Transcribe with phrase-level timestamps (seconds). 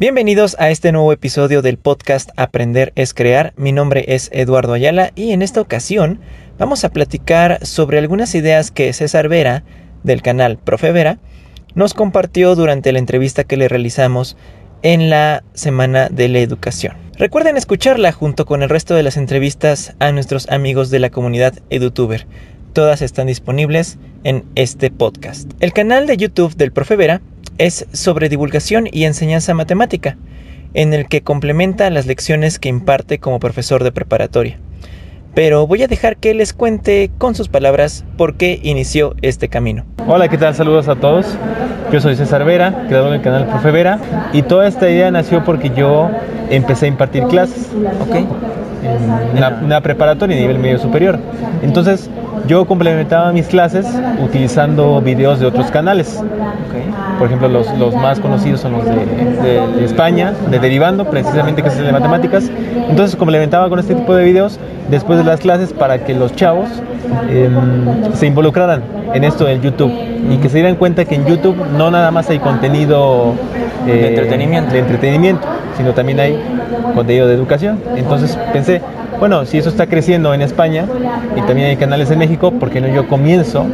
[0.00, 3.52] Bienvenidos a este nuevo episodio del podcast Aprender es Crear.
[3.58, 6.20] Mi nombre es Eduardo Ayala y en esta ocasión
[6.58, 9.62] vamos a platicar sobre algunas ideas que César Vera,
[10.02, 11.18] del canal Profe Vera,
[11.74, 14.38] nos compartió durante la entrevista que le realizamos
[14.80, 16.96] en la Semana de la Educación.
[17.18, 21.58] Recuerden escucharla junto con el resto de las entrevistas a nuestros amigos de la comunidad
[21.68, 22.26] EduTuber.
[22.72, 25.52] Todas están disponibles en este podcast.
[25.60, 27.20] El canal de YouTube del Profe Vera
[27.60, 30.16] es sobre divulgación y enseñanza matemática,
[30.72, 34.58] en el que complementa las lecciones que imparte como profesor de preparatoria.
[35.34, 39.84] Pero voy a dejar que les cuente con sus palabras por qué inició este camino.
[40.06, 40.54] Hola, ¿qué tal?
[40.54, 41.26] Saludos a todos.
[41.92, 45.70] Yo soy César Vera, creador del canal Profe Vera, y toda esta idea nació porque
[45.76, 46.10] yo
[46.48, 47.68] empecé a impartir clases.
[48.82, 51.18] En una, preparatoria a nivel medio superior.
[51.62, 52.08] Entonces,
[52.46, 53.86] yo complementaba mis clases
[54.22, 56.22] utilizando videos de otros canales.
[57.18, 61.76] Por ejemplo, los, los, más conocidos son los de, España, de Derivando, precisamente que es
[61.76, 62.50] el de matemáticas.
[62.88, 64.58] Entonces complementaba con este tipo de videos
[64.90, 66.68] después de las clases para que los chavos
[67.28, 68.82] em, se involucraran
[69.14, 69.92] en esto del YouTube
[70.30, 73.34] y que se dieran cuenta que en YouTube no nada más hay contenido
[73.86, 74.72] eh, de, entretenimiento.
[74.72, 76.38] de entretenimiento, sino también hay
[76.94, 77.80] contenido de educación.
[77.96, 78.80] Entonces pensé,
[79.20, 80.88] bueno, si eso está creciendo en España
[81.36, 83.66] y también hay canales en México, ¿por qué no yo comienzo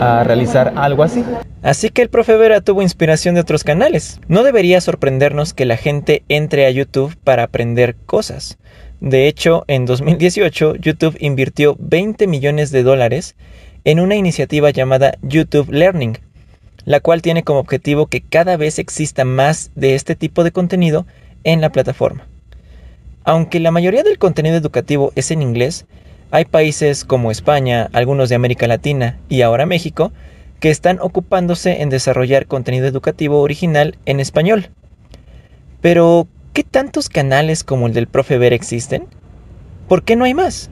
[0.00, 1.22] a realizar algo así?
[1.62, 4.18] Así que el profe Vera tuvo inspiración de otros canales.
[4.26, 8.58] No debería sorprendernos que la gente entre a YouTube para aprender cosas.
[9.00, 13.36] De hecho, en 2018 YouTube invirtió 20 millones de dólares
[13.84, 16.16] en una iniciativa llamada YouTube Learning,
[16.86, 21.06] la cual tiene como objetivo que cada vez exista más de este tipo de contenido
[21.44, 22.26] en la plataforma.
[23.30, 25.86] Aunque la mayoría del contenido educativo es en inglés,
[26.32, 30.10] hay países como España, algunos de América Latina y ahora México,
[30.58, 34.70] que están ocupándose en desarrollar contenido educativo original en español.
[35.80, 39.06] Pero, ¿qué tantos canales como el del Profe Ver existen?
[39.86, 40.68] ¿Por qué no hay más?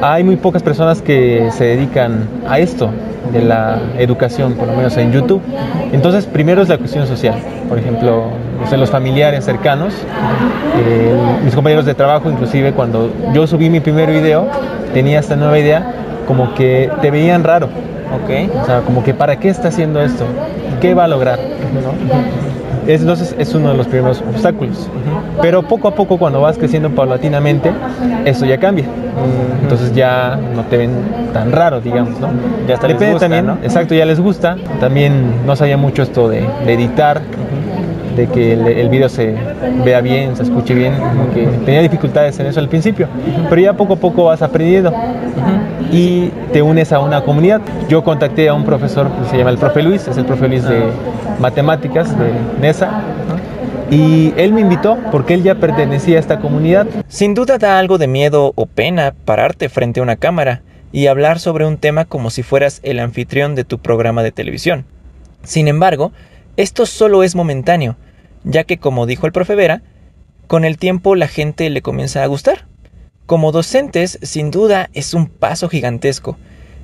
[0.00, 2.90] Hay muy pocas personas que se dedican a esto
[3.32, 5.42] de la educación, por lo menos en YouTube.
[5.92, 7.36] Entonces, primero es la cuestión social.
[7.68, 8.30] Por ejemplo,
[8.76, 9.94] los familiares cercanos,
[10.76, 11.14] eh,
[11.44, 14.46] mis compañeros de trabajo, inclusive cuando yo subí mi primer video,
[14.92, 15.92] tenía esta nueva idea,
[16.26, 17.66] como que te veían raro.
[17.66, 18.60] Ok.
[18.62, 20.24] O sea, como que ¿para qué está haciendo esto?
[20.80, 21.38] ¿Qué va a lograr?
[22.86, 24.88] Entonces es uno de los primeros obstáculos.
[25.40, 27.70] Pero poco a poco cuando vas creciendo paulatinamente,
[28.24, 28.86] eso ya cambia.
[29.62, 30.90] Entonces ya no te ven
[31.32, 32.28] tan raro, digamos, ¿no?
[32.66, 34.56] Ya está Depende también, exacto, ya les gusta.
[34.80, 37.22] También no sabía mucho esto de, editar,
[38.20, 39.34] de que el, el, video se
[39.84, 40.94] vea bien, se escuche bien,
[41.34, 43.08] que tenía dificultades en eso al principio,
[43.48, 44.92] pero ya poco a poco vas aprendiendo
[45.92, 47.60] y te unes a una comunidad.
[47.88, 50.64] Yo contacté a un profesor que se llama el profe Luis, es el profe Luis
[50.64, 50.82] de
[51.40, 53.02] matemáticas de NESA.
[53.90, 56.86] Y él me invitó porque él ya pertenecía a esta comunidad.
[57.08, 61.40] Sin duda da algo de miedo o pena pararte frente a una cámara y hablar
[61.40, 64.84] sobre un tema como si fueras el anfitrión de tu programa de televisión.
[65.42, 66.12] Sin embargo,
[66.56, 67.96] esto solo es momentáneo,
[68.44, 69.82] ya que como dijo el profe Vera,
[70.46, 72.66] con el tiempo la gente le comienza a gustar.
[73.26, 76.36] Como docentes, sin duda es un paso gigantesco.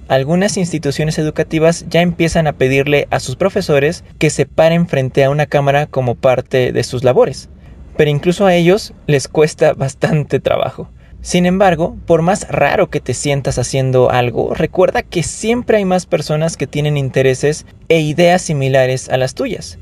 [0.09, 5.31] Algunas instituciones educativas ya empiezan a pedirle a sus profesores que se paren frente a
[5.31, 7.49] una cámara como parte de sus labores,
[7.97, 10.89] pero incluso a ellos les cuesta bastante trabajo.
[11.23, 16.07] Sin embargo, por más raro que te sientas haciendo algo, recuerda que siempre hay más
[16.07, 19.81] personas que tienen intereses e ideas similares a las tuyas.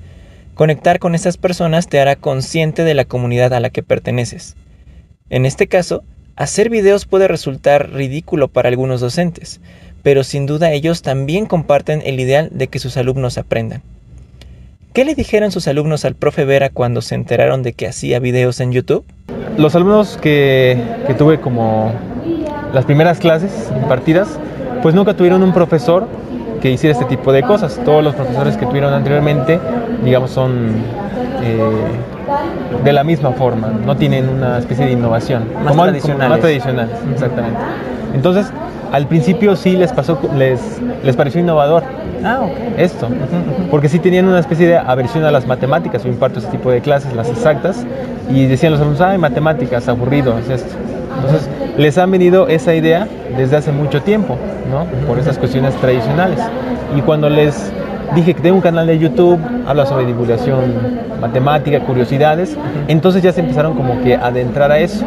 [0.54, 4.56] Conectar con esas personas te hará consciente de la comunidad a la que perteneces.
[5.30, 6.04] En este caso,
[6.36, 9.60] Hacer videos puede resultar ridículo para algunos docentes,
[10.02, 13.82] pero sin duda ellos también comparten el ideal de que sus alumnos aprendan.
[14.92, 18.58] ¿Qué le dijeron sus alumnos al profe Vera cuando se enteraron de que hacía videos
[18.58, 19.04] en YouTube?
[19.56, 20.76] Los alumnos que,
[21.06, 21.92] que tuve como
[22.72, 24.28] las primeras clases impartidas,
[24.82, 26.08] pues nunca tuvieron un profesor
[26.64, 27.78] que hiciera este tipo de cosas.
[27.84, 29.60] Todos los profesores que tuvieron anteriormente,
[30.02, 30.70] digamos, son
[31.42, 31.58] eh,
[32.82, 35.44] de la misma forma, no tienen una especie de innovación.
[35.62, 36.30] Más tradicionales.
[36.30, 37.58] más tradicionales, exactamente.
[38.14, 38.50] Entonces,
[38.92, 41.82] al principio sí les pasó, les, les pareció innovador
[42.24, 42.46] ah,
[42.78, 43.08] esto,
[43.70, 46.80] porque sí tenían una especie de aversión a las matemáticas, yo imparto ese tipo de
[46.80, 47.84] clases, las exactas,
[48.30, 50.74] y decían los alumnos, ay, matemáticas, aburrido, es esto.
[51.16, 54.36] Entonces, les han venido esa idea desde hace mucho tiempo,
[54.70, 54.86] ¿no?
[55.06, 56.38] Por esas cuestiones tradicionales.
[56.96, 57.72] Y cuando les
[58.14, 62.56] dije que tengo un canal de YouTube, habla sobre divulgación matemática, curiosidades,
[62.88, 65.04] entonces ya se empezaron como que a adentrar a eso.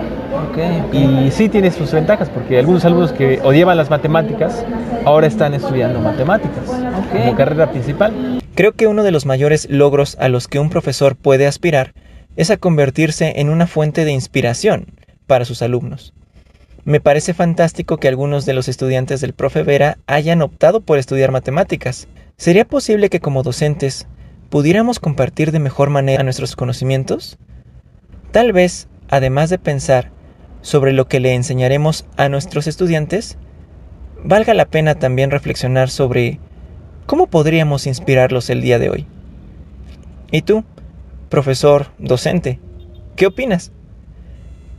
[0.92, 4.65] Y sí tiene sus ventajas, porque algunos alumnos que odiaban las matemáticas
[5.06, 6.63] ahora están estudiando matemáticas
[7.12, 8.42] como carrera principal.
[8.56, 11.94] Creo que uno de los mayores logros a los que un profesor puede aspirar
[12.36, 14.97] es a convertirse en una fuente de inspiración
[15.27, 16.13] para sus alumnos.
[16.85, 21.31] Me parece fantástico que algunos de los estudiantes del profe Vera hayan optado por estudiar
[21.31, 22.07] matemáticas.
[22.38, 24.07] ¿Sería posible que como docentes
[24.50, 27.38] pudiéramos compartir de mejor manera nuestros conocimientos?
[28.31, 30.12] Tal vez, además de pensar
[30.62, 33.38] sobre lo que le enseñaremos a nuestros estudiantes,
[34.24, 36.39] valga la pena también reflexionar sobre
[37.06, 39.07] cómo podríamos inspirarlos el día de hoy.
[40.31, 40.63] ¿Y tú,
[41.29, 42.59] profesor, docente,
[43.15, 43.71] qué opinas?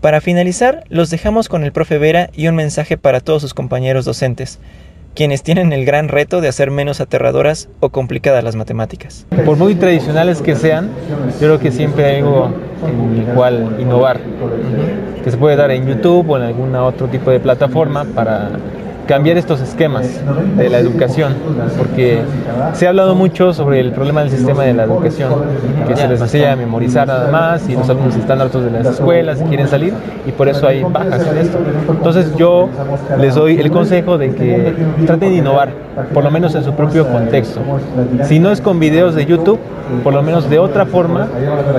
[0.01, 4.05] Para finalizar, los dejamos con el profe Vera y un mensaje para todos sus compañeros
[4.05, 4.61] docentes,
[5.17, 9.27] quienes tienen el gran reto de hacer menos aterradoras o complicadas las matemáticas.
[9.45, 10.91] Por muy tradicionales que sean,
[11.33, 12.53] yo creo que siempre hay algo
[12.87, 14.21] en el cual innovar,
[15.25, 18.51] que se puede dar en YouTube o en algún otro tipo de plataforma para
[19.09, 20.07] cambiar estos esquemas
[20.57, 21.35] de la educación,
[21.79, 22.21] porque
[22.75, 25.33] se ha hablado mucho sobre el problema del sistema de la educación,
[25.89, 28.87] que se les enseña a memorizar nada más y los alumnos están hartos de las
[28.87, 29.95] escuelas y quieren salir
[30.27, 31.59] y por eso hay bajas en esto.
[31.89, 32.69] Entonces yo
[33.19, 34.75] les doy el consejo de que
[35.07, 35.71] traten de innovar,
[36.13, 37.63] por lo menos en su propio contexto.
[38.25, 39.59] Si no es con videos de YouTube,
[40.05, 41.29] por lo menos de otra forma,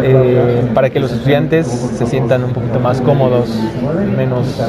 [0.01, 3.49] eh, para que los estudiantes se sientan un poquito más cómodos,
[4.17, 4.59] menos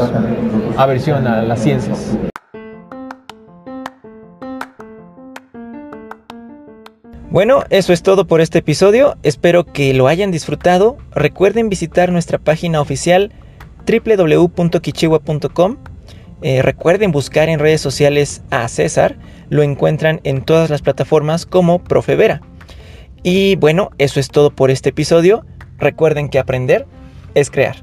[0.77, 2.19] aversión a las ciencias.
[7.31, 9.17] Bueno, eso es todo por este episodio.
[9.23, 10.97] Espero que lo hayan disfrutado.
[11.13, 13.31] Recuerden visitar nuestra página oficial
[13.87, 15.77] www.kichiwa.com.
[16.43, 19.17] Eh, recuerden buscar en redes sociales a César.
[19.49, 22.41] Lo encuentran en todas las plataformas como Profe Vera.
[23.23, 25.47] Y bueno, eso es todo por este episodio.
[25.79, 26.85] Recuerden que aprender
[27.37, 27.77] es crear.